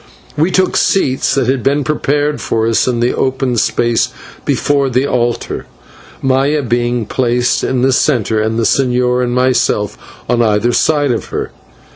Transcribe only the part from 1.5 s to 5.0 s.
been prepared for us in the open space before